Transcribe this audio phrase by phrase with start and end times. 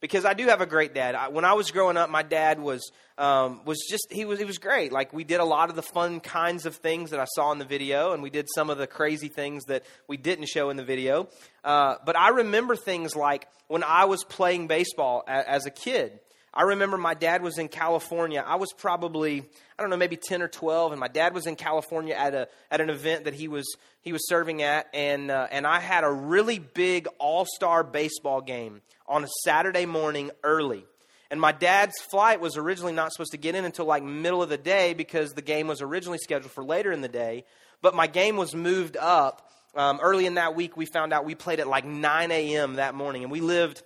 [0.00, 1.14] because I do have a great dad.
[1.14, 4.44] I, when I was growing up, my dad was um, was just he was he
[4.44, 4.92] was great.
[4.92, 7.58] Like we did a lot of the fun kinds of things that I saw in
[7.58, 10.76] the video, and we did some of the crazy things that we didn't show in
[10.76, 11.28] the video.
[11.64, 16.20] Uh, but I remember things like when I was playing baseball a, as a kid.
[16.58, 18.42] I remember my dad was in California.
[18.44, 19.48] I was probably
[19.78, 22.48] I don't know maybe ten or twelve, and my dad was in California at a
[22.68, 23.64] at an event that he was
[24.00, 28.40] he was serving at, and uh, and I had a really big all star baseball
[28.40, 30.84] game on a Saturday morning early.
[31.30, 34.48] And my dad's flight was originally not supposed to get in until like middle of
[34.48, 37.44] the day because the game was originally scheduled for later in the day.
[37.82, 39.48] But my game was moved up.
[39.76, 42.74] Um, early in that week, we found out we played at like 9 a.m.
[42.74, 43.22] that morning.
[43.22, 43.84] And we lived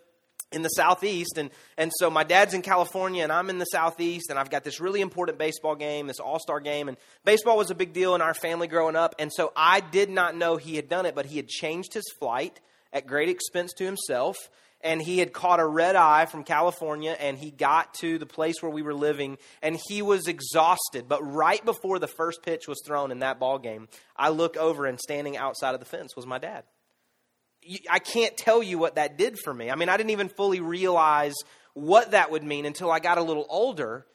[0.53, 4.27] in the southeast and, and so my dad's in california and i'm in the southeast
[4.31, 7.75] and i've got this really important baseball game this all-star game and baseball was a
[7.75, 10.89] big deal in our family growing up and so i did not know he had
[10.89, 12.61] done it but he had changed his flight
[12.93, 14.37] at great expense to himself
[14.83, 18.57] and he had caught a red eye from California and he got to the place
[18.61, 21.09] where we were living and he was exhausted.
[21.09, 24.87] But right before the first pitch was thrown in that ball game, I look over
[24.87, 26.65] and standing outside of the fence was my dad.
[27.91, 29.71] I can't tell you what that did for me.
[29.71, 31.35] I mean, I didn't even fully realize
[31.75, 34.07] what that would mean until I got a little older.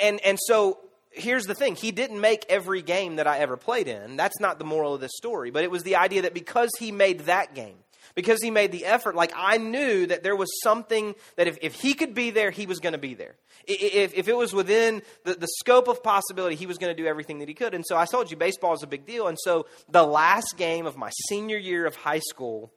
[0.00, 0.78] And, and, so
[1.10, 4.16] here's the thing he didn't make every game that I ever played in.
[4.16, 5.50] That's not the moral of this story.
[5.50, 7.76] But it was the idea that because he made that game,
[8.14, 9.14] because he made the effort.
[9.14, 12.66] Like I knew that there was something that if, if he could be there, he
[12.66, 13.36] was going to be there.
[13.66, 17.08] If, if it was within the, the scope of possibility, he was going to do
[17.08, 17.74] everything that he could.
[17.74, 19.28] And so I told you, baseball is a big deal.
[19.28, 22.72] And so the last game of my senior year of high school,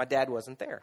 [0.00, 0.80] my dad wasn't there.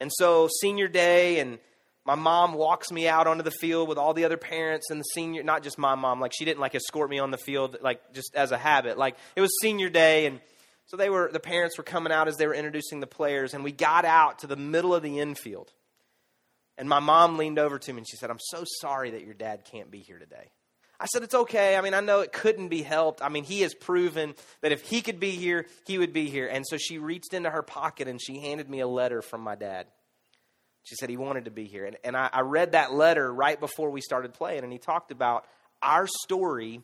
[0.00, 1.60] And so senior day and
[2.04, 5.04] my mom walks me out onto the field with all the other parents and the
[5.14, 8.00] senior not just my mom like she didn't like escort me on the field like
[8.12, 10.40] just as a habit like it was senior day and
[10.86, 13.64] so they were the parents were coming out as they were introducing the players, and
[13.64, 15.72] we got out to the middle of the infield.
[16.76, 19.34] And my mom leaned over to me and she said, I'm so sorry that your
[19.34, 20.50] dad can't be here today.
[21.02, 21.76] I said, It's okay.
[21.76, 23.22] I mean, I know it couldn't be helped.
[23.22, 26.46] I mean, he has proven that if he could be here, he would be here.
[26.46, 29.56] And so she reached into her pocket and she handed me a letter from my
[29.56, 29.86] dad.
[30.84, 31.84] She said he wanted to be here.
[31.84, 35.12] And, and I, I read that letter right before we started playing, and he talked
[35.12, 35.44] about
[35.82, 36.80] our story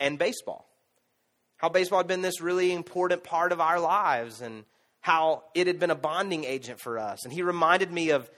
[0.00, 0.66] and baseball
[1.56, 4.64] how baseball had been this really important part of our lives and
[5.00, 7.24] how it had been a bonding agent for us.
[7.24, 8.30] And he reminded me of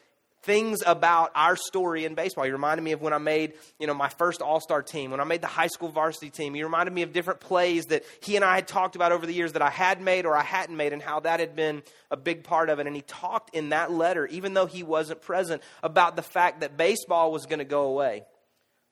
[0.43, 2.44] things about our story in baseball.
[2.44, 5.25] He reminded me of when I made, you know, my first All-Star team, when I
[5.25, 6.54] made the high school varsity team.
[6.54, 9.32] He reminded me of different plays that he and I had talked about over the
[9.32, 12.16] years that I had made or I hadn't made and how that had been a
[12.16, 12.87] big part of it.
[12.87, 16.76] And he talked in that letter, even though he wasn't present, about the fact that
[16.76, 18.25] baseball was going to go away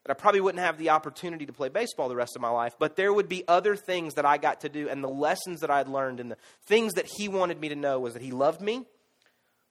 [0.06, 2.76] that I probably wouldn't have the opportunity to play baseball the rest of my life,
[2.78, 5.70] but there would be other things that I got to do, and the lessons that
[5.70, 8.60] I'd learned, and the things that he wanted me to know was that he loved
[8.60, 8.86] me,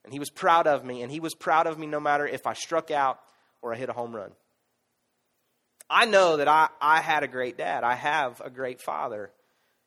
[0.06, 2.48] and he was proud of me, and he was proud of me no matter if
[2.48, 3.20] I struck out
[3.62, 4.32] or I hit a home run.
[5.90, 7.84] I know that I, I had a great dad.
[7.84, 9.32] I have a great father.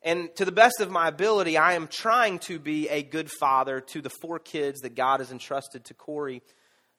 [0.03, 3.81] And to the best of my ability, I am trying to be a good father
[3.81, 6.43] to the four kids that God has entrusted to Corey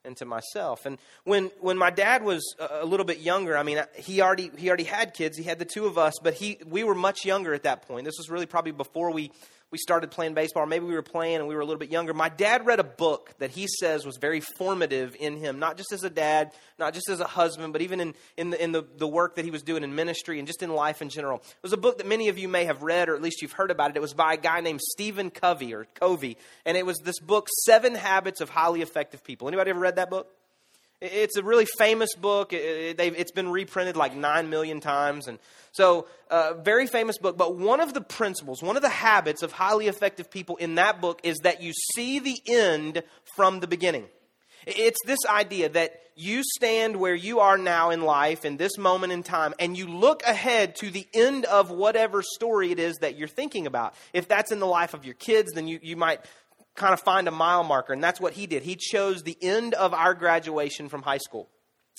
[0.04, 0.86] and to myself.
[0.86, 4.68] And when when my dad was a little bit younger, I mean, he already he
[4.68, 5.38] already had kids.
[5.38, 8.06] He had the two of us, but he we were much younger at that point.
[8.06, 9.32] This was really probably before we
[9.72, 11.92] we started playing baseball, or maybe we were playing and we were a little bit
[11.92, 12.14] younger.
[12.14, 15.92] My dad read a book that he says was very formative in him, not just
[15.92, 18.84] as a dad, not just as a husband, but even in, in, the, in the,
[18.98, 21.38] the work that he was doing in ministry and just in life in general.
[21.38, 23.52] It was a book that many of you may have read, or at least you've
[23.52, 23.98] heard about it.
[23.98, 27.48] It was by a guy named Stephen Covey, or Covey, and it was this book,
[27.66, 29.48] Seven Habits of Highly Effective People.
[29.48, 30.34] Anybody ever read that book?
[31.02, 32.52] It's a really famous book.
[32.52, 35.28] It, has been reprinted like nine million times.
[35.30, 35.40] And
[35.72, 37.38] so, uh, very famous book.
[37.38, 41.00] But one of the principles, one of the habits of highly effective people in that
[41.00, 43.04] book is that you see the end
[43.36, 44.08] from the beginning.
[44.68, 49.14] It's this idea that you stand where you are now in life, in this moment
[49.14, 53.18] in time, and you look ahead to the end of whatever story it is that
[53.18, 53.94] you're thinking about.
[54.12, 56.20] If that's in the life of your kids, then you, you might
[56.80, 58.64] kind of find a mile marker, and that's what he did.
[58.64, 61.50] He chose the end of our graduation from high school.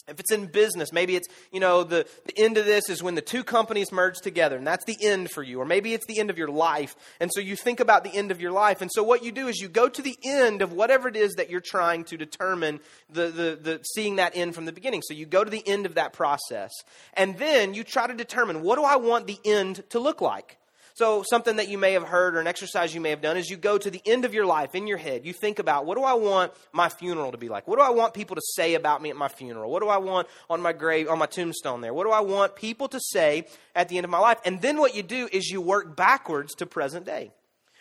[0.08, 3.14] If it's in business, maybe it's, you know, the, the end of this is when
[3.14, 5.60] the two companies merge together, and that's the end for you.
[5.60, 6.96] Or maybe it's the end of your life.
[7.20, 8.80] And so you think about the end of your life.
[8.80, 11.34] And so what you do is you go to the end of whatever it is
[11.34, 15.02] that you're trying to determine the, the, the seeing that end from the beginning.
[15.02, 16.72] So you go to the end of that process.
[17.14, 20.56] And then you try to determine what do I want the end to look like?
[20.94, 23.48] So, something that you may have heard or an exercise you may have done is
[23.48, 25.24] you go to the end of your life in your head.
[25.24, 27.68] You think about what do I want my funeral to be like?
[27.68, 29.70] What do I want people to say about me at my funeral?
[29.70, 31.94] What do I want on my grave, on my tombstone there?
[31.94, 34.38] What do I want people to say at the end of my life?
[34.44, 37.30] And then what you do is you work backwards to present day.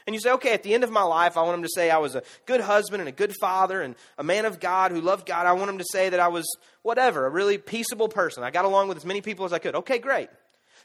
[0.10, 1.92] And you say, okay, at the end of my life, I want them to say
[1.92, 5.02] I was a good husband and a good father and a man of God who
[5.02, 5.46] loved God.
[5.46, 6.46] I want them to say that I was
[6.82, 8.44] whatever, a really peaceable person.
[8.44, 9.76] I got along with as many people as I could.
[9.76, 10.30] Okay, great.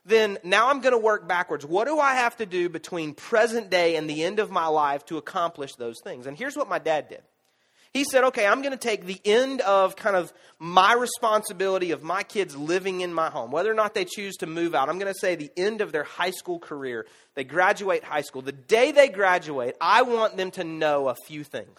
[0.04, 1.64] Then now I'm going to work backwards.
[1.64, 5.04] What do I have to do between present day and the end of my life
[5.06, 6.26] to accomplish those things?
[6.26, 7.22] And here's what my dad did.
[7.94, 12.02] He said, okay, I'm going to take the end of kind of my responsibility of
[12.02, 14.88] my kids living in my home, whether or not they choose to move out.
[14.88, 17.06] I'm going to say the end of their high school career.
[17.36, 18.42] They graduate high school.
[18.42, 21.78] The day they graduate, I want them to know a few things.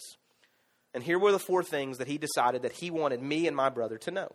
[0.94, 3.68] And here were the four things that he decided that he wanted me and my
[3.68, 4.31] brother to know.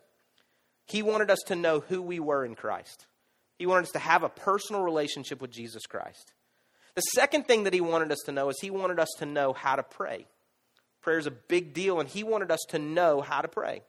[0.85, 3.07] He wanted us to know who we were in Christ.
[3.57, 6.33] He wanted us to have a personal relationship with Jesus Christ.
[6.95, 9.53] The second thing that he wanted us to know is he wanted us to know
[9.53, 10.27] how to pray.
[11.01, 13.81] Prayer is a big deal, and he wanted us to know how to pray.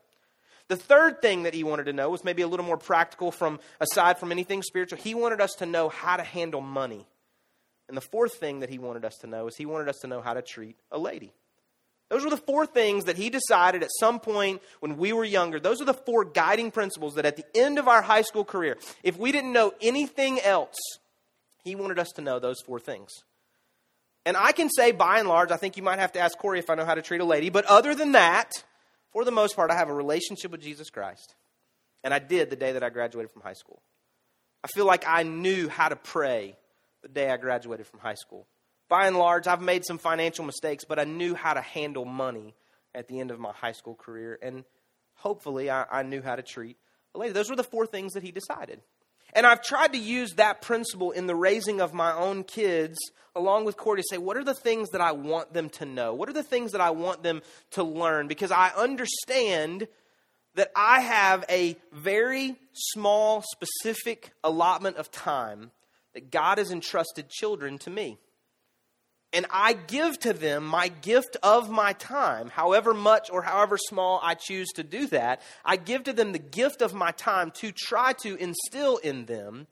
[0.69, 3.59] The third thing that he wanted to know was maybe a little more practical from
[3.81, 4.97] aside from anything spiritual.
[4.97, 7.05] He wanted us to know how to handle money.
[7.87, 10.07] And the fourth thing that he wanted us to know is he wanted us to
[10.07, 11.33] know how to treat a lady.
[12.13, 15.59] Those were the four things that he decided at some point when we were younger.
[15.59, 18.77] Those are the four guiding principles that at the end of our high school career,
[19.01, 20.75] if we didn't know anything else,
[21.63, 23.09] he wanted us to know those four things.
[24.27, 26.59] And I can say, by and large, I think you might have to ask Corey
[26.59, 27.49] if I know how to treat a lady.
[27.49, 28.51] But other than that,
[29.11, 31.33] for the most part, I have a relationship with Jesus Christ.
[32.03, 33.81] And I did the day that I graduated from high school.
[34.63, 36.57] I feel like I knew how to pray
[37.01, 38.45] the day I graduated from high school.
[38.93, 42.53] By and large, I've made some financial mistakes, but I knew how to handle money
[42.93, 44.37] at the end of my high school career.
[44.39, 44.65] And
[45.15, 46.77] hopefully, I, I knew how to treat
[47.15, 47.33] a lady.
[47.33, 48.81] Those were the four things that he decided.
[49.33, 52.99] And I've tried to use that principle in the raising of my own kids,
[53.35, 56.13] along with Corey, to say, what are the things that I want them to know?
[56.13, 57.41] What are the things that I want them
[57.71, 58.27] to learn?
[58.27, 59.87] Because I understand
[60.53, 65.71] that I have a very small, specific allotment of time
[66.13, 68.19] that God has entrusted children to me
[69.33, 74.19] and I give to them my gift of my time, however much or however small
[74.21, 75.41] I choose to do that.
[75.65, 79.67] I give to them the gift of my time to try to instill in them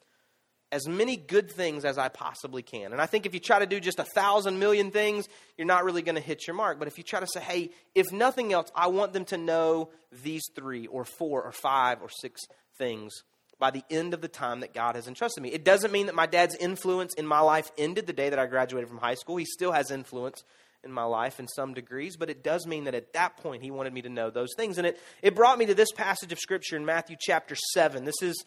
[0.71, 2.93] as many good things as I possibly can.
[2.93, 5.27] And I think if you try to do just a thousand million things,
[5.57, 6.79] you're not really going to hit your mark.
[6.79, 9.89] But if you try to say, hey, if nothing else, I want them to know
[10.23, 12.41] these three or four or five or six
[12.77, 13.23] things
[13.61, 15.49] by the end of the time that God has entrusted me.
[15.49, 18.47] It doesn't mean that my dad's influence in my life ended the day that I
[18.47, 19.37] graduated from high school.
[19.37, 20.43] He still has influence
[20.83, 23.69] in my life in some degrees, but it does mean that at that point he
[23.69, 24.79] wanted me to know those things.
[24.79, 28.03] And it, it brought me to this passage of Scripture in Matthew chapter 7.
[28.03, 28.43] This is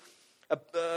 [0.51, 0.57] uh,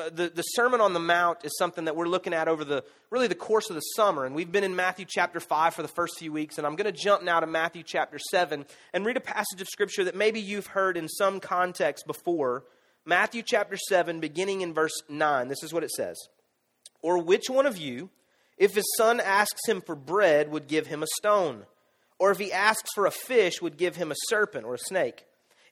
[0.10, 3.28] the, the Sermon on the Mount is something that we're looking at over the really
[3.28, 4.26] the course of the summer.
[4.26, 6.58] And we've been in Matthew chapter 5 for the first few weeks.
[6.58, 9.68] And I'm going to jump now to Matthew chapter 7 and read a passage of
[9.68, 12.64] Scripture that maybe you've heard in some context before
[13.08, 15.48] Matthew chapter 7, beginning in verse 9.
[15.48, 16.18] This is what it says
[17.02, 18.10] Or which one of you,
[18.58, 21.64] if his son asks him for bread, would give him a stone?
[22.20, 25.24] Or if he asks for a fish, would give him a serpent or a snake?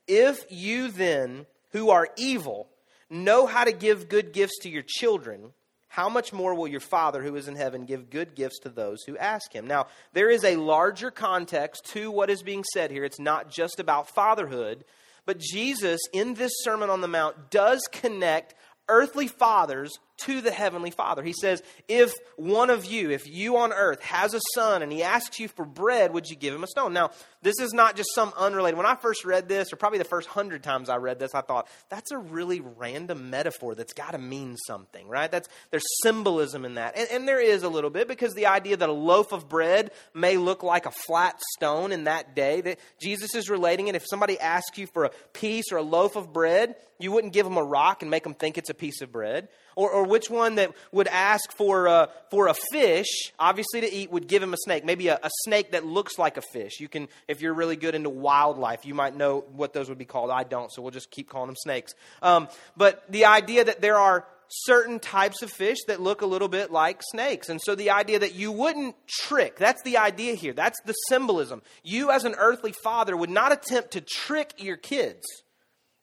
[0.07, 2.69] If you then, who are evil,
[3.09, 5.51] know how to give good gifts to your children,
[5.89, 9.03] how much more will your Father who is in heaven give good gifts to those
[9.03, 9.67] who ask him?
[9.67, 13.03] Now, there is a larger context to what is being said here.
[13.03, 14.85] It's not just about fatherhood,
[15.25, 18.55] but Jesus, in this Sermon on the Mount, does connect
[18.87, 21.23] earthly fathers to the Heavenly Father.
[21.23, 25.03] He says, If one of you, if you on earth has a son and he
[25.03, 26.93] asks you for bread, would you give him a stone?
[26.93, 28.77] Now, this is not just some unrelated.
[28.77, 31.41] When I first read this, or probably the first hundred times I read this, I
[31.41, 35.29] thought, that's a really random metaphor that's got to mean something, right?
[35.29, 36.97] That's, there's symbolism in that.
[36.97, 39.91] And, and there is a little bit because the idea that a loaf of bread
[40.13, 43.95] may look like a flat stone in that day, that Jesus is relating it.
[43.95, 47.45] If somebody asks you for a piece or a loaf of bread, you wouldn't give
[47.45, 49.49] them a rock and make them think it's a piece of bread.
[49.75, 54.11] Or, or which one that would ask for, uh, for a fish, obviously to eat,
[54.11, 54.85] would give him a snake.
[54.85, 56.79] Maybe a, a snake that looks like a fish.
[56.79, 60.05] You can, if you're really good into wildlife, you might know what those would be
[60.05, 60.31] called.
[60.31, 61.93] I don't, so we'll just keep calling them snakes.
[62.21, 66.47] Um, but the idea that there are certain types of fish that look a little
[66.47, 67.49] bit like snakes.
[67.49, 70.53] And so the idea that you wouldn't trick, that's the idea here.
[70.53, 71.61] That's the symbolism.
[71.83, 75.25] You, as an earthly father, would not attempt to trick your kids.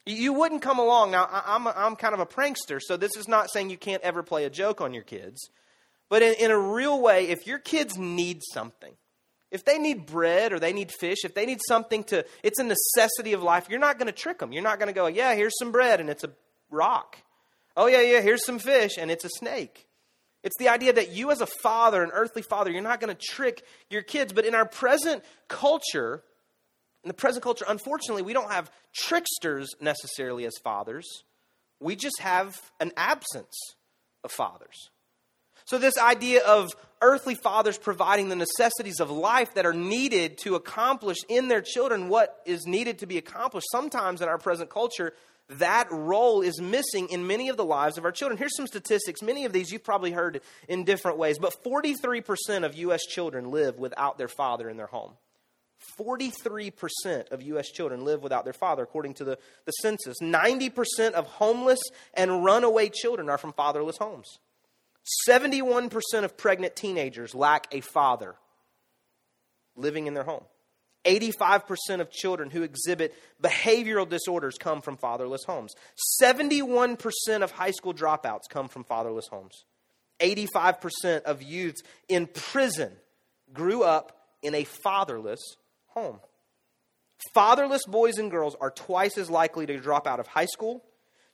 [0.05, 1.13] You wouldn't come along.
[1.13, 4.23] Now, I'm, I'm kind of a prankster, so this is not saying you can't ever
[4.23, 5.51] play a joke on your kids.
[6.09, 8.95] But in, in a real way, if your kids need something,
[9.53, 12.65] if they need bread or they need fish, if they need something to, it's a
[12.65, 14.53] necessity of life, you're not going to trick them.
[14.53, 16.31] You're not going to go, yeah, here's some bread and it's a
[16.71, 17.19] rock.
[17.77, 19.87] Oh, yeah, yeah, here's some fish and it's a snake.
[20.43, 23.27] It's the idea that you, as a father, an earthly father, you're not going to
[23.31, 24.33] trick your kids.
[24.33, 26.25] But in our present culture,
[27.05, 31.25] in the present culture, unfortunately, we don't have tricksters necessarily as fathers.
[31.81, 33.55] We just have an absence
[34.23, 34.91] of fathers.
[35.65, 40.55] So, this idea of earthly fathers providing the necessities of life that are needed to
[40.55, 45.13] accomplish in their children what is needed to be accomplished, sometimes in our present culture,
[45.49, 48.39] that role is missing in many of the lives of our children.
[48.39, 49.23] Here's some statistics.
[49.23, 53.03] Many of these you've probably heard in different ways, but 43% of U.S.
[53.03, 55.13] children live without their father in their home.
[55.99, 57.69] 43% of U.S.
[57.69, 60.17] children live without their father, according to the, the census.
[60.23, 61.81] 90% of homeless
[62.15, 64.39] and runaway children are from fatherless homes.
[65.29, 65.91] 71%
[66.23, 68.37] of pregnant teenagers lack a father
[69.77, 70.45] living in their home.
[71.05, 75.75] 85% of children who exhibit behavioral disorders come from fatherless homes.
[76.23, 76.97] 71%
[77.43, 79.65] of high school dropouts come from fatherless homes.
[80.21, 82.93] 85% of youths in prison
[83.53, 85.41] grew up in a fatherless
[85.95, 86.19] home.
[87.35, 90.85] Fatherless boys and girls are twice as likely to drop out of high school,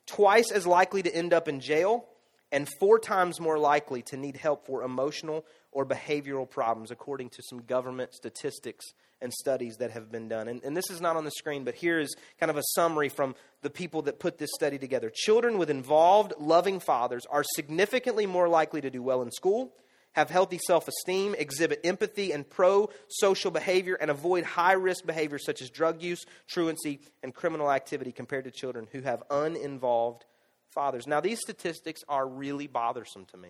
[0.05, 2.05] twice as likely to end up in jail,
[2.51, 7.43] and four times more likely to need help for emotional or behavioral problems, according to
[7.47, 8.85] some government statistics
[9.21, 10.47] and studies that have been done.
[10.47, 13.09] And, and, this is not on the screen, but here is kind of a summary
[13.09, 15.11] from the people that put this study together.
[15.13, 19.73] Children with involved, loving fathers are significantly more likely to do well in school,
[20.19, 25.45] have healthy self esteem, exhibit empathy and pro social behavior, and avoid high risk behaviors
[25.45, 30.25] such as drug use, truancy, and criminal activity compared to children who have uninvolved
[30.69, 31.07] fathers.
[31.07, 33.49] Now, these statistics are really bothersome to me.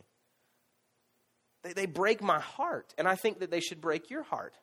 [1.64, 4.54] They, they break my heart, and I think that they should break your heart.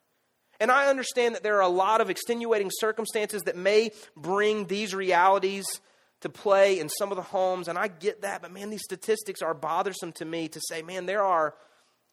[0.59, 4.95] And I understand that there are a lot of extenuating circumstances that may bring these
[4.95, 5.65] realities
[6.21, 9.41] to play in some of the homes, and I get that, but man, these statistics
[9.43, 11.53] are bothersome to me to say, man, there are,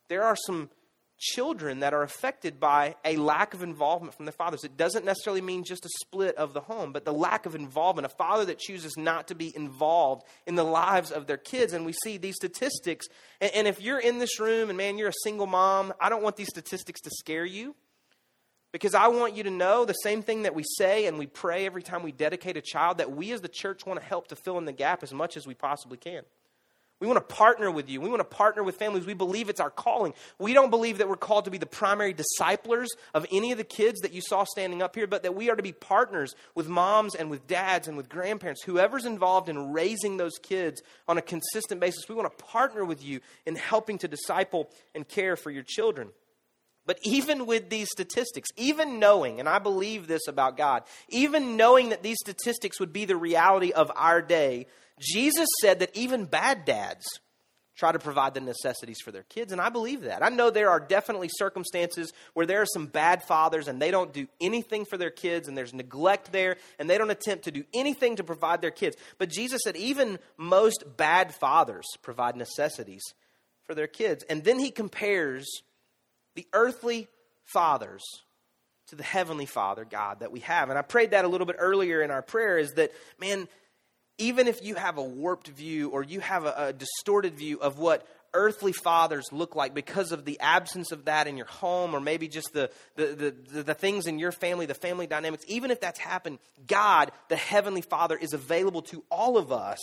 [0.09, 0.71] there are some
[1.19, 4.65] children that are affected by a lack of involvement from their fathers.
[4.65, 8.07] It doesn't necessarily mean just a split of the home, but the lack of involvement.
[8.07, 11.73] A father that chooses not to be involved in the lives of their kids.
[11.73, 13.07] And we see these statistics.
[13.41, 16.23] And, and if you're in this room and man, you're a single mom, I don't
[16.23, 17.75] want these statistics to scare you.
[18.73, 21.65] Because I want you to know the same thing that we say and we pray
[21.65, 24.37] every time we dedicate a child that we as the church want to help to
[24.37, 26.25] fill in the gap as much as we possibly can.
[27.01, 28.01] We want to partner with you.
[28.01, 29.05] We want to partner with families.
[29.05, 30.15] We believe it's our calling.
[30.39, 33.65] We don't believe that we're called to be the primary disciplers of any of the
[33.65, 36.69] kids that you saw standing up here, but that we are to be partners with
[36.69, 41.23] moms and with dads and with grandparents, whoever's involved in raising those kids on a
[41.23, 42.09] consistent basis.
[42.09, 46.11] We want to partner with you in helping to disciple and care for your children.
[46.87, 51.89] But even with these statistics, even knowing, and I believe this about God, even knowing
[51.89, 54.67] that these statistics would be the reality of our day,
[55.01, 57.05] Jesus said that even bad dads
[57.77, 60.23] try to provide the necessities for their kids, and I believe that.
[60.23, 64.13] I know there are definitely circumstances where there are some bad fathers and they don't
[64.13, 67.65] do anything for their kids, and there's neglect there, and they don't attempt to do
[67.75, 68.97] anything to provide their kids.
[69.19, 73.03] But Jesus said even most bad fathers provide necessities
[73.65, 74.25] for their kids.
[74.29, 75.47] And then he compares
[76.37, 77.09] the earthly
[77.45, 78.03] fathers
[78.89, 80.69] to the heavenly Father, God, that we have.
[80.69, 83.49] And I prayed that a little bit earlier in our prayer is that, man,
[84.19, 87.79] even if you have a warped view or you have a, a, distorted view of
[87.79, 92.01] what earthly fathers look like because of the absence of that in your home or
[92.01, 95.81] maybe just the, the, the, the, things in your family, the family dynamics, even if
[95.81, 99.79] that's happened, God, the heavenly Father, is available to all of us.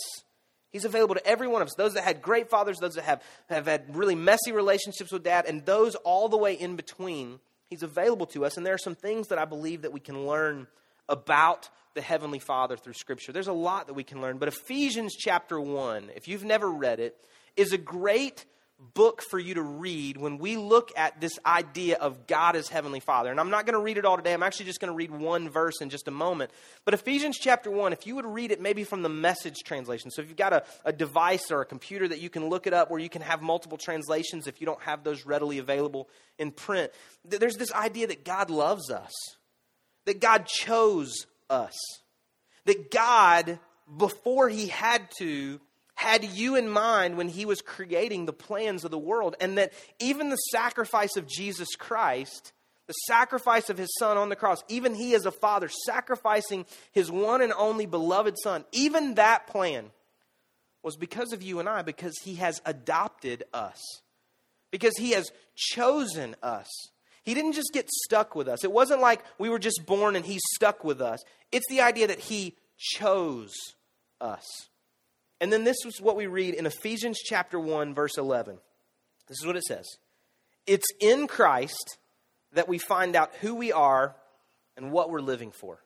[0.70, 1.74] He's available to every one of us.
[1.76, 5.44] Those that had great fathers, those that have, have had really messy relationships with dad,
[5.46, 7.40] and those all the way in between.
[7.68, 8.56] He's available to us.
[8.56, 10.66] And there are some things that I believe that we can learn
[11.08, 13.32] about the Heavenly Father through Scripture.
[13.32, 17.00] There's a lot that we can learn, but Ephesians chapter 1, if you've never read
[17.00, 17.16] it,
[17.56, 18.46] is a great
[18.94, 22.98] book for you to read when we look at this idea of God as Heavenly
[23.00, 23.30] Father.
[23.30, 24.32] And I'm not going to read it all today.
[24.32, 26.50] I'm actually just going to read one verse in just a moment.
[26.84, 30.10] But Ephesians chapter 1, if you would read it maybe from the message translation.
[30.10, 32.74] So if you've got a, a device or a computer that you can look it
[32.74, 36.50] up where you can have multiple translations if you don't have those readily available in
[36.50, 36.90] print,
[37.24, 39.12] there's this idea that God loves us,
[40.04, 41.76] that God chose us.
[42.64, 43.58] That God,
[43.96, 45.60] before He had to,
[45.94, 49.72] had you in mind when He was creating the plans of the world, and that
[50.00, 52.52] even the sacrifice of Jesus Christ,
[52.86, 57.10] the sacrifice of His Son on the cross, even He as a Father sacrificing His
[57.10, 59.90] one and only beloved Son, even that plan
[60.82, 63.80] was because of you and I, because He has adopted us,
[64.70, 66.68] because He has chosen us.
[67.24, 68.64] He didn't just get stuck with us.
[68.64, 71.20] It wasn't like we were just born and He stuck with us.
[71.52, 73.54] It's the idea that He chose
[74.20, 74.46] us.
[75.40, 78.58] And then this is what we read in Ephesians chapter 1, verse 11.
[79.28, 79.86] This is what it says
[80.66, 81.98] It's in Christ
[82.52, 84.16] that we find out who we are
[84.76, 85.80] and what we're living for.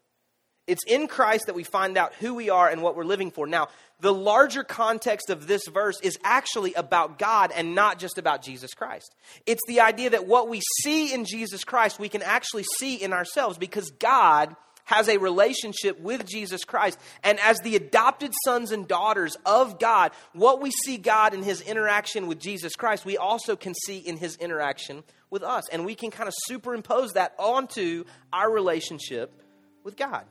[0.66, 3.46] It's in Christ that we find out who we are and what we're living for.
[3.46, 3.68] Now,
[4.00, 8.75] the larger context of this verse is actually about God and not just about Jesus
[8.75, 9.14] Christ.
[9.46, 13.12] It's the idea that what we see in Jesus Christ, we can actually see in
[13.12, 14.54] ourselves because God
[14.85, 16.99] has a relationship with Jesus Christ.
[17.25, 21.61] And as the adopted sons and daughters of God, what we see God in his
[21.61, 25.68] interaction with Jesus Christ, we also can see in his interaction with us.
[25.70, 29.42] And we can kind of superimpose that onto our relationship
[29.82, 30.25] with God.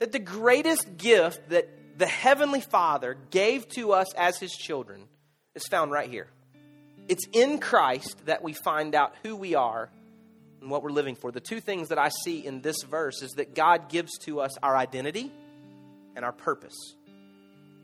[0.00, 5.04] That the greatest gift that the Heavenly Father gave to us as His children
[5.54, 6.28] is found right here.
[7.08, 9.90] It's in Christ that we find out who we are
[10.60, 11.30] and what we're living for.
[11.30, 14.56] The two things that I see in this verse is that God gives to us
[14.62, 15.30] our identity
[16.16, 16.74] and our purpose.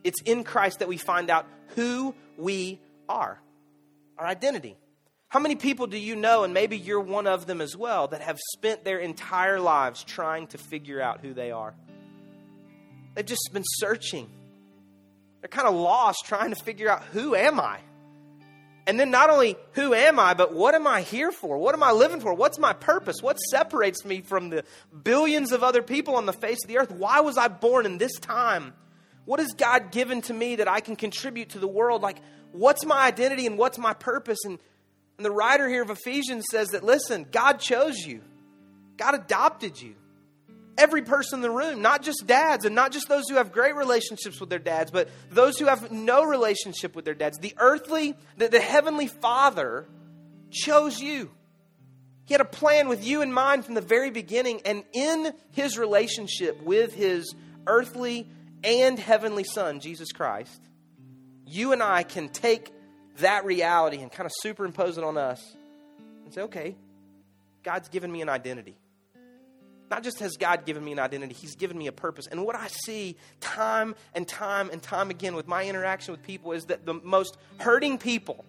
[0.03, 3.39] It's in Christ that we find out who we are,
[4.19, 4.77] our identity.
[5.29, 8.23] How many people do you know, and maybe you're one of them as well, that
[8.23, 11.75] have spent their entire lives trying to figure out who they are?
[13.15, 14.29] They've just been searching.
[15.41, 17.81] They're kind of lost trying to figure out who am I?
[18.87, 21.59] And then not only who am I, but what am I here for?
[21.59, 22.35] What am I living for?
[22.35, 23.23] What's my purpose?
[23.23, 24.65] What separates me from the
[25.05, 26.91] billions of other people on the face of the earth?
[26.91, 28.73] Why was I born in this time?
[29.27, 32.03] What has God given to me that I can contribute to the world?
[32.03, 32.19] Like,
[32.53, 34.39] what's my identity and what's my purpose?
[34.45, 34.59] And,
[35.19, 38.23] and the writer here of Ephesians says that, listen, God chose you,
[38.97, 39.95] God adopted you
[40.81, 43.77] every person in the room, not just dads and not just those who have great
[43.77, 47.39] relationships with their dads, but those who have no relationship with their dads.
[47.39, 49.87] The earthly, the, the heavenly Father
[50.51, 51.31] chose you.
[52.25, 55.77] He had a plan with you in mind from the very beginning, and in his
[55.77, 57.35] relationship with his
[57.67, 58.29] earthly
[58.63, 60.61] and heavenly Son, Jesus Christ,
[61.45, 62.71] you and I can take
[63.19, 65.45] that reality and kind of superimpose it on us
[66.25, 66.77] and say, okay,
[67.63, 68.77] God's given me an identity.
[69.91, 72.29] Not just has God given me an identity, He's given me a purpose.
[72.29, 76.53] And what I see time and time and time again with my interaction with people
[76.53, 78.45] is that the most hurting people,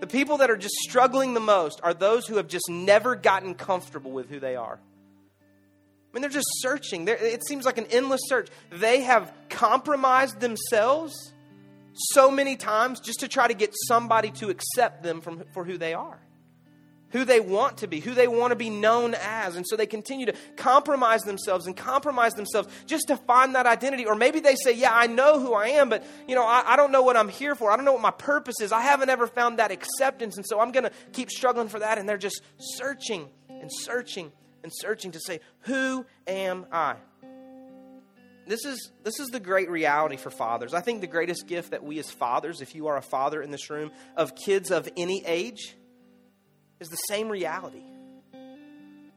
[0.00, 3.54] the people that are just struggling the most, are those who have just never gotten
[3.54, 4.78] comfortable with who they are.
[4.78, 7.06] I mean, they're just searching.
[7.06, 8.50] They're, it seems like an endless search.
[8.70, 11.32] They have compromised themselves
[11.94, 15.78] so many times just to try to get somebody to accept them from, for who
[15.78, 16.20] they are
[17.12, 19.56] who they want to be, who they want to be known as.
[19.56, 24.04] And so they continue to compromise themselves and compromise themselves just to find that identity.
[24.04, 26.76] Or maybe they say, Yeah, I know who I am, but you know, I, I
[26.76, 27.70] don't know what I'm here for.
[27.70, 28.72] I don't know what my purpose is.
[28.72, 30.36] I haven't ever found that acceptance.
[30.36, 31.98] And so I'm to keep struggling for that.
[31.98, 36.96] And they're just searching and searching and searching to say, Who am I?
[38.46, 40.74] This is, this is the great reality for fathers.
[40.74, 43.52] I think the greatest gift that we as fathers, if you are a father in
[43.52, 45.76] this room, of kids of any age,
[46.82, 47.82] is the same reality.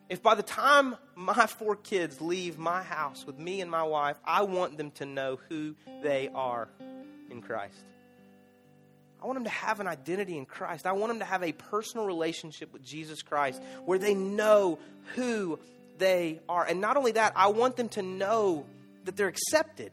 [0.07, 4.17] If by the time my four kids leave my house with me and my wife,
[4.23, 6.69] I want them to know who they are
[7.29, 7.83] in Christ.
[9.21, 10.85] I want them to have an identity in Christ.
[10.85, 14.77] I want them to have a personal relationship with Jesus Christ where they know
[15.15, 15.59] who
[15.97, 16.63] they are.
[16.63, 18.67] And not only that, I want them to know
[19.05, 19.91] that they're accepted.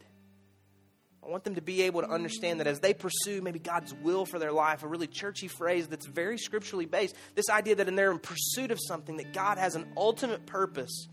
[1.24, 4.26] I want them to be able to understand that as they pursue maybe God's will
[4.26, 7.94] for their life, a really churchy phrase that's very scripturally based, this idea that in
[7.94, 11.06] their pursuit of something, that God has an ultimate purpose,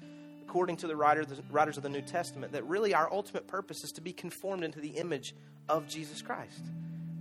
[0.48, 3.84] according to the, writer, the writers of the New Testament, that really our ultimate purpose
[3.84, 5.36] is to be conformed into the image
[5.68, 6.66] of Jesus Christ.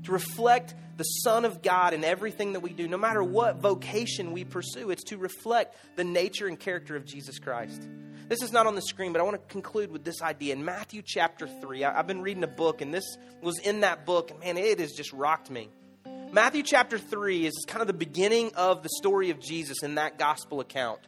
[0.05, 4.33] To reflect the Son of God in everything that we do, no matter what vocation
[4.33, 7.87] we pursue, it's to reflect the nature and character of Jesus Christ.
[8.29, 10.53] This is not on the screen, but I want to conclude with this idea.
[10.53, 14.05] In Matthew chapter 3, I, have been reading a book, and this was in that
[14.05, 15.71] book, and man, it has just rocked me.
[16.31, 20.19] Matthew chapter 3 is kind of the beginning of the story of Jesus in that
[20.19, 21.01] gospel account.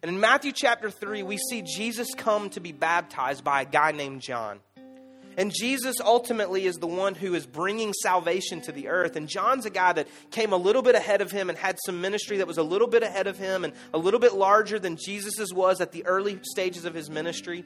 [0.00, 3.90] And in Matthew chapter 3, we see Jesus come to be baptized by a guy
[3.90, 4.60] named John.
[5.36, 9.16] And Jesus ultimately is the one who is bringing salvation to the earth.
[9.16, 12.00] And John's a guy that came a little bit ahead of him and had some
[12.00, 14.96] ministry that was a little bit ahead of him and a little bit larger than
[14.96, 17.64] Jesus's was at the early stages of his ministry.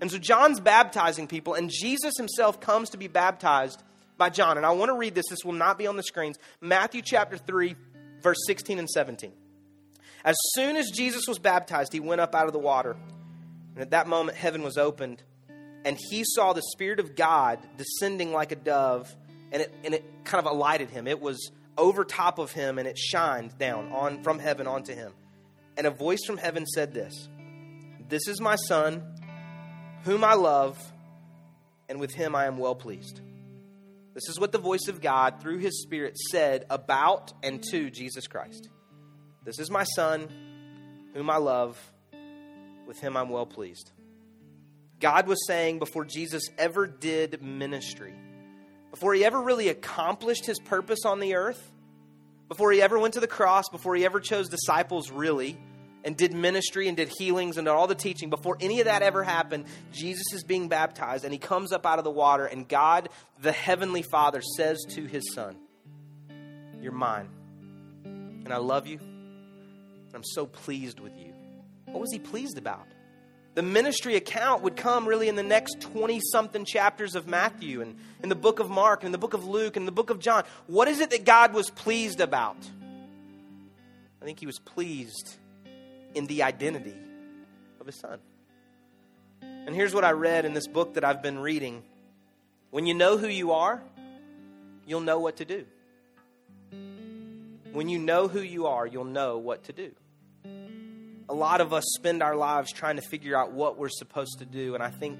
[0.00, 3.82] And so John's baptizing people, and Jesus himself comes to be baptized
[4.18, 4.56] by John.
[4.56, 6.38] And I want to read this, this will not be on the screens.
[6.60, 7.76] Matthew chapter 3,
[8.20, 9.32] verse 16 and 17.
[10.24, 12.96] As soon as Jesus was baptized, he went up out of the water.
[13.74, 15.22] And at that moment, heaven was opened
[15.86, 19.14] and he saw the Spirit of God descending like a dove,
[19.52, 21.06] and it, and it kind of alighted him.
[21.06, 25.12] It was over top of him, and it shined down on, from heaven onto him.
[25.76, 27.28] And a voice from heaven said this
[28.08, 29.00] This is my Son,
[30.02, 30.76] whom I love,
[31.88, 33.20] and with him I am well pleased.
[34.12, 38.26] This is what the voice of God, through his Spirit, said about and to Jesus
[38.26, 38.70] Christ.
[39.44, 40.28] This is my Son,
[41.14, 41.78] whom I love,
[42.88, 43.92] with him I'm well pleased.
[45.00, 48.14] God was saying before Jesus ever did ministry,
[48.90, 51.70] before he ever really accomplished his purpose on the earth,
[52.48, 55.58] before he ever went to the cross, before he ever chose disciples really,
[56.04, 59.02] and did ministry and did healings and did all the teaching, before any of that
[59.02, 62.66] ever happened, Jesus is being baptized and he comes up out of the water, and
[62.66, 63.08] God,
[63.40, 65.56] the Heavenly Father, says to his Son,
[66.80, 67.28] You're mine,
[68.04, 71.34] and I love you, and I'm so pleased with you.
[71.86, 72.86] What was he pleased about?
[73.56, 77.96] The ministry account would come really in the next 20 something chapters of Matthew and
[78.22, 80.44] in the book of Mark and the book of Luke and the book of John.
[80.66, 82.58] What is it that God was pleased about?
[84.20, 85.36] I think he was pleased
[86.14, 86.94] in the identity
[87.80, 88.18] of his son.
[89.40, 91.82] And here's what I read in this book that I've been reading.
[92.70, 93.82] When you know who you are,
[94.86, 95.64] you'll know what to do.
[97.72, 99.92] When you know who you are, you'll know what to do
[101.28, 104.44] a lot of us spend our lives trying to figure out what we're supposed to
[104.44, 104.74] do.
[104.74, 105.18] And I think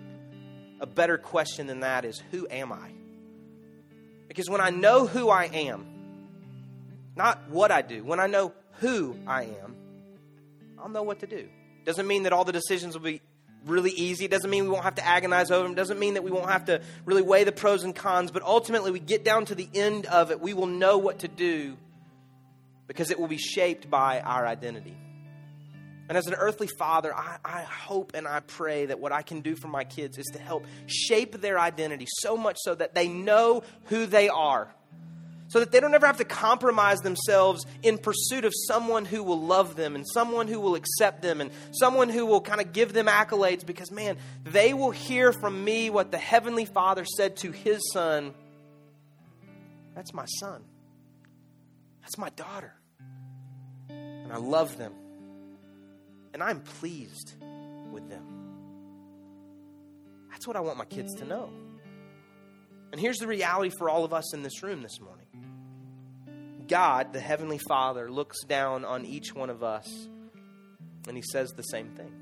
[0.81, 2.92] a better question than that is who am I?
[4.29, 5.87] Because when I know who I am,
[7.16, 9.77] not what I do, when I know who I am,
[10.79, 11.49] I'll know what to do.
[11.85, 13.23] Doesn't mean that all the decisions will be
[13.64, 14.29] really easy.
[14.29, 15.75] Doesn't mean we won't have to agonize over them.
[15.75, 18.31] Doesn't mean that we won't have to really weigh the pros and cons.
[18.31, 21.29] But ultimately, we get down to the end of it, we will know what to
[21.29, 21.77] do
[22.87, 24.97] because it will be shaped by our identity.
[26.09, 29.40] And as an earthly father, I, I, hope and I pray that what I can
[29.40, 33.09] do for my kids is to help shape their identity so much so that they
[33.09, 34.73] know who they are.
[35.49, 39.40] So that they don't ever have to compromise themselves in pursuit of someone who will
[39.40, 42.92] love them and someone who will accept them and someone who will kind of give
[42.92, 47.53] them accolades because, man, they will hear from me what the Heavenly Father said to
[47.53, 48.35] His Son
[49.95, 50.64] That's my son.
[52.03, 52.75] That's my daughter.
[53.88, 54.92] And I love them
[56.37, 57.33] and I'm pleased
[57.90, 58.22] with them.
[60.31, 61.49] That's what I want my kids to know.
[62.92, 67.20] And here's the reality for all of us in this room this morning God, the
[67.20, 69.88] Heavenly Father, looks down on each one of us
[71.09, 72.12] and He says the same thing.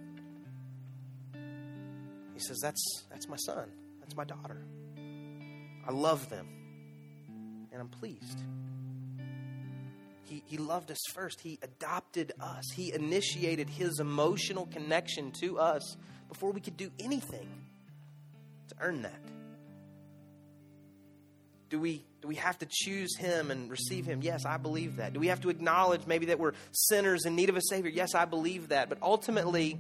[2.35, 4.64] He says, That's, that's my son, that's my daughter.
[5.88, 6.46] I love them,
[7.72, 8.38] and I'm pleased.
[10.35, 11.40] He, he loved us first.
[11.40, 12.64] He adopted us.
[12.75, 15.97] He initiated his emotional connection to us
[16.29, 17.49] before we could do anything
[18.68, 19.20] to earn that.
[21.70, 24.23] Do we, do we have to choose him and receive him?
[24.23, 25.12] Yes, I believe that.
[25.12, 27.90] Do we have to acknowledge maybe that we're sinners in need of a Savior?
[27.90, 28.88] Yes, I believe that.
[28.88, 29.79] But ultimately,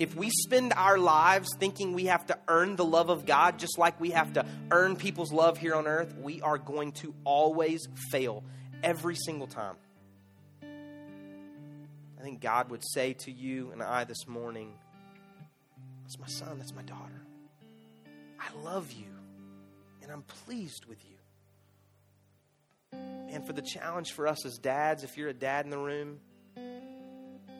[0.00, 3.78] if we spend our lives thinking we have to earn the love of God just
[3.78, 7.86] like we have to earn people's love here on earth, we are going to always
[8.10, 8.42] fail
[8.82, 9.76] every single time.
[10.62, 14.74] I think God would say to you and I this morning,
[16.02, 17.22] That's my son, that's my daughter.
[18.38, 19.06] I love you,
[20.02, 21.16] and I'm pleased with you.
[23.30, 26.18] And for the challenge for us as dads, if you're a dad in the room,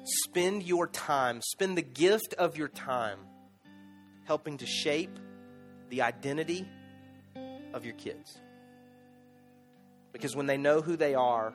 [0.04, 3.18] spend your time, spend the gift of your time
[4.24, 5.18] helping to shape
[5.90, 6.66] the identity
[7.72, 8.38] of your kids.
[10.12, 11.52] Because when they know who they are,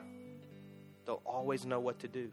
[1.04, 2.30] they'll always know what to do.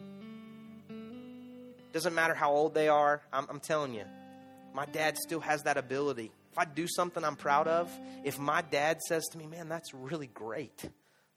[1.92, 4.06] Doesn't matter how old they are, I'm, I'm, telling you,
[4.74, 6.32] my dad still has that ability.
[6.52, 7.92] If I do something I'm proud of,
[8.24, 10.90] if my dad says to me, man, that's really great,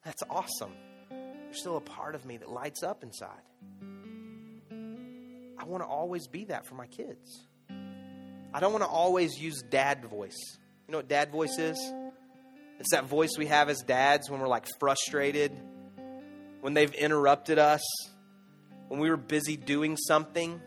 [0.02, 0.72] that's awesome,
[1.10, 3.42] there's still a part of me that lights up inside.
[5.58, 7.46] I want to always be that for my kids.
[8.54, 10.38] I don't want to always use dad voice.
[10.88, 11.78] You know what dad voice is?
[12.78, 15.52] It's that voice we have as dads when we're like frustrated,
[16.60, 17.82] when they've interrupted us,
[18.88, 20.60] when we were busy doing something.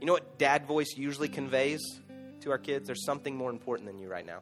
[0.00, 1.80] You know what dad voice usually conveys
[2.40, 2.86] to our kids?
[2.86, 4.40] There's something more important than you right now.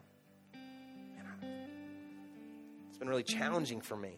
[2.89, 4.17] It's been really challenging for me.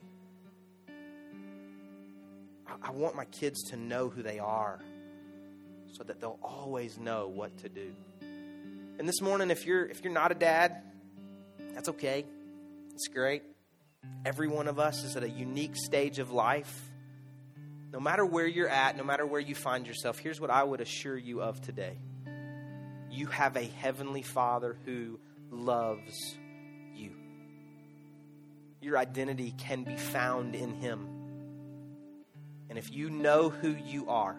[2.82, 4.80] I want my kids to know who they are
[5.92, 7.94] so that they'll always know what to do.
[8.22, 10.82] And this morning, if you're if you're not a dad,
[11.74, 12.26] that's okay.
[13.00, 13.44] It's great.
[14.26, 16.92] Every one of us is at a unique stage of life.
[17.94, 20.82] No matter where you're at, no matter where you find yourself, here's what I would
[20.82, 21.98] assure you of today
[23.10, 25.18] you have a heavenly Father who
[25.50, 26.38] loves
[26.94, 27.12] you.
[28.82, 31.08] Your identity can be found in Him.
[32.70, 34.36] And if you know who you are,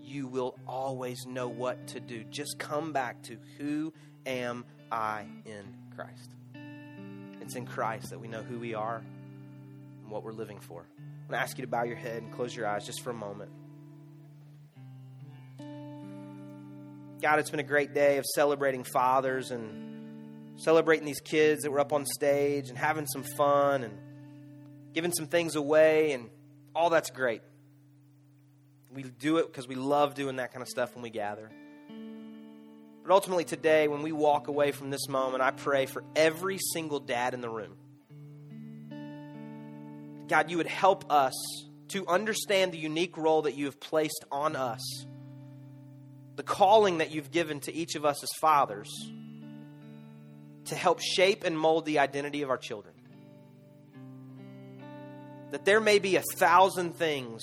[0.00, 2.24] you will always know what to do.
[2.24, 3.92] Just come back to who
[4.26, 6.34] am I in Christ.
[7.42, 9.02] It's in Christ that we know who we are
[10.02, 10.86] and what we're living for.
[10.98, 13.10] I'm going to ask you to bow your head and close your eyes just for
[13.10, 13.50] a moment.
[17.20, 21.80] God, it's been a great day of celebrating fathers and celebrating these kids that were
[21.80, 23.98] up on stage and having some fun and
[24.92, 26.30] giving some things away, and
[26.74, 27.42] all that's great.
[28.92, 31.50] We do it because we love doing that kind of stuff when we gather.
[33.02, 37.00] But ultimately, today, when we walk away from this moment, I pray for every single
[37.00, 37.76] dad in the room.
[40.28, 41.34] God, you would help us
[41.88, 44.80] to understand the unique role that you have placed on us,
[46.36, 48.88] the calling that you've given to each of us as fathers
[50.66, 52.94] to help shape and mold the identity of our children.
[55.50, 57.42] That there may be a thousand things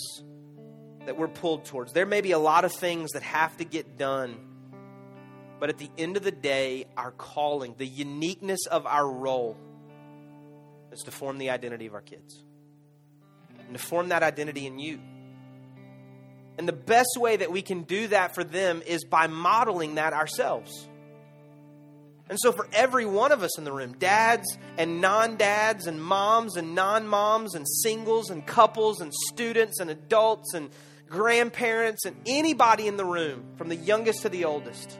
[1.06, 3.98] that we're pulled towards, there may be a lot of things that have to get
[3.98, 4.36] done.
[5.60, 9.58] But at the end of the day, our calling, the uniqueness of our role,
[10.91, 12.43] is to form the identity of our kids
[13.60, 15.00] and to form that identity in you.
[16.58, 20.13] And the best way that we can do that for them is by modeling that
[20.13, 20.89] ourselves.
[22.28, 24.45] And so, for every one of us in the room, dads
[24.78, 29.89] and non dads, and moms and non moms, and singles and couples, and students and
[29.89, 30.69] adults, and
[31.08, 35.00] grandparents, and anybody in the room, from the youngest to the oldest,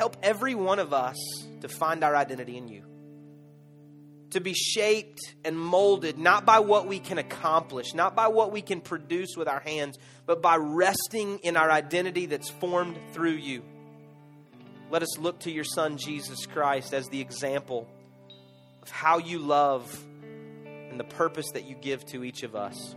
[0.00, 1.14] help every one of us
[1.60, 2.82] to find our identity in you
[4.30, 8.62] to be shaped and molded not by what we can accomplish, not by what we
[8.62, 13.62] can produce with our hands, but by resting in our identity that's formed through you.
[14.90, 17.86] Let us look to your Son, Jesus Christ, as the example
[18.80, 20.02] of how you love
[20.64, 22.94] and the purpose that you give to each of us.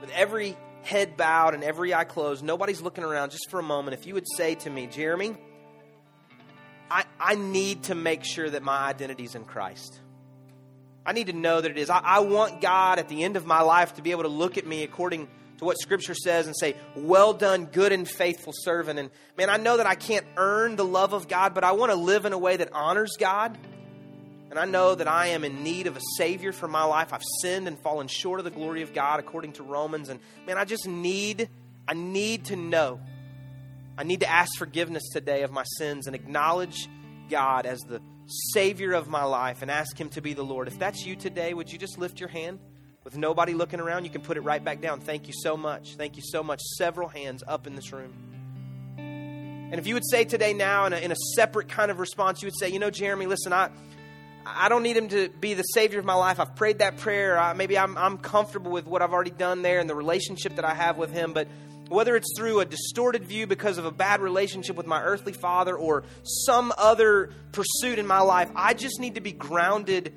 [0.00, 3.98] With every head bowed and every eye closed, nobody's looking around, just for a moment,
[3.98, 5.36] if you would say to me, Jeremy,
[6.90, 10.00] I, I need to make sure that my identity is in Christ.
[11.06, 11.88] I need to know that it is.
[11.88, 14.58] I, I want God at the end of my life to be able to look
[14.58, 18.98] at me according to what Scripture says and say, Well done, good and faithful servant.
[18.98, 21.92] And man, I know that I can't earn the love of God, but I want
[21.92, 23.56] to live in a way that honors God.
[24.50, 27.12] And I know that I am in need of a Savior for my life.
[27.12, 30.08] I've sinned and fallen short of the glory of God according to Romans.
[30.08, 31.48] And man, I just need,
[31.86, 33.00] I need to know
[34.00, 36.88] I need to ask forgiveness today of my sins and acknowledge
[37.28, 38.00] God as the
[38.54, 40.68] Savior of my life and ask Him to be the Lord.
[40.68, 42.60] If that's you today, would you just lift your hand?
[43.04, 45.00] With nobody looking around, you can put it right back down.
[45.00, 45.96] Thank you so much.
[45.96, 46.60] Thank you so much.
[46.78, 48.14] Several hands up in this room.
[48.96, 52.40] And if you would say today, now, in a, in a separate kind of response,
[52.40, 53.68] you would say, You know, Jeremy, listen, I.
[54.56, 56.40] I don't need him to be the savior of my life.
[56.40, 57.38] I've prayed that prayer.
[57.38, 60.64] I, maybe I'm, I'm comfortable with what I've already done there and the relationship that
[60.64, 61.32] I have with him.
[61.32, 61.48] But
[61.88, 65.76] whether it's through a distorted view because of a bad relationship with my earthly father
[65.76, 70.14] or some other pursuit in my life, I just need to be grounded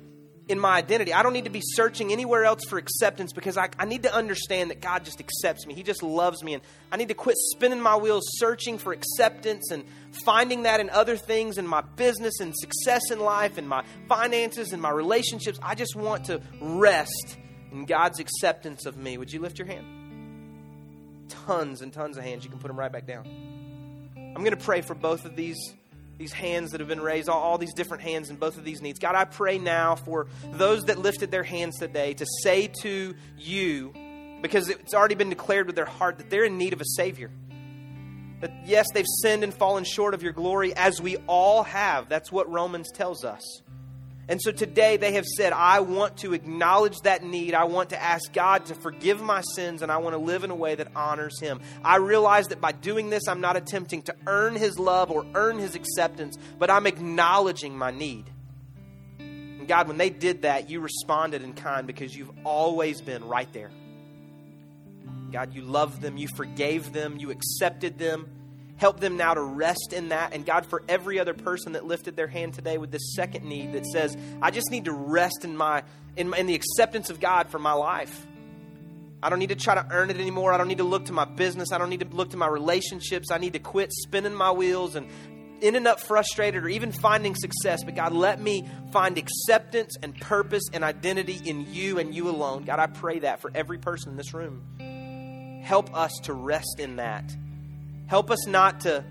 [0.48, 1.12] in my identity.
[1.12, 4.14] I don't need to be searching anywhere else for acceptance because I, I, need to
[4.14, 5.74] understand that God just accepts me.
[5.74, 6.54] He just loves me.
[6.54, 9.84] And I need to quit spinning my wheels searching for acceptance and
[10.24, 14.72] finding that in other things in my business and success in life and my finances
[14.72, 15.58] and my relationships.
[15.62, 17.38] I just want to rest
[17.72, 19.16] in God's acceptance of me.
[19.16, 20.04] Would you lift your hand?
[21.46, 22.44] tons and tons of hands.
[22.44, 23.26] You can put them right back down.
[24.16, 25.56] I'm going to pray for both of these
[26.18, 28.80] these hands that have been raised, all, all, these different hands in both of these
[28.80, 28.98] needs.
[28.98, 33.92] God, I pray now for those that lifted their hands today to say to you,
[34.42, 37.30] because it's already been declared with their heart that they're in need of a Savior.
[38.40, 42.08] That yes, they've sinned and fallen short of your glory, as we all have.
[42.08, 43.62] That's what Romans tells us.
[44.28, 47.54] And so today they have said, I want to acknowledge that need.
[47.54, 50.50] I want to ask God to forgive my sins, and I want to live in
[50.50, 51.60] a way that honors Him.
[51.84, 55.58] I realize that by doing this, I'm not attempting to earn His love or earn
[55.58, 58.30] His acceptance, but I'm acknowledging my need.
[59.18, 63.52] And God, when they did that, you responded in kind because you've always been right
[63.52, 63.70] there.
[65.32, 68.28] God, you loved them, you forgave them, you accepted them.
[68.76, 70.34] Help them now to rest in that.
[70.34, 73.72] And God, for every other person that lifted their hand today with this second need
[73.72, 75.84] that says, I just need to rest in my
[76.16, 78.26] in, my, in the acceptance of God for my life.
[79.22, 80.52] I don't need to try to earn it anymore.
[80.52, 81.72] I don't need to look to my business.
[81.72, 83.30] I don't need to look to my relationships.
[83.30, 85.08] I need to quit spinning my wheels and
[85.62, 87.82] ending up frustrated or even finding success.
[87.84, 92.64] But God, let me find acceptance and purpose and identity in you and you alone.
[92.64, 95.62] God, I pray that for every person in this room.
[95.64, 97.34] Help us to rest in that
[98.06, 99.04] Help us not to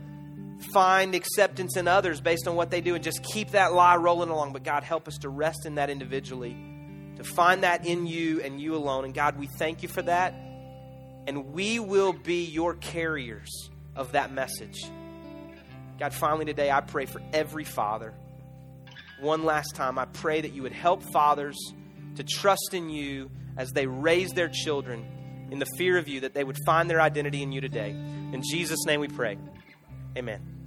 [0.72, 4.30] find acceptance in others based on what they do and just keep that lie rolling
[4.30, 4.54] along.
[4.54, 6.56] But God, help us to rest in that individually,
[7.18, 9.06] to find that in you and you alone.
[9.06, 10.34] And God, we thank you for that.
[11.26, 14.84] And we will be your carriers of that message.
[16.00, 18.14] God, finally today, I pray for every father.
[19.22, 21.58] One last time, I pray that you would help fathers
[22.16, 25.06] to trust in you as they raise their children
[25.52, 27.90] in the fear of you, that they would find their identity in you today.
[27.90, 29.38] In Jesus' name we pray.
[30.18, 30.63] Amen.